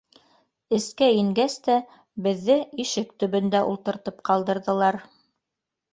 [0.77, 1.75] Эскә ингәс тә
[2.27, 4.99] беҙҙе ишек төбөндә ултыртып ҡалдырҙылар.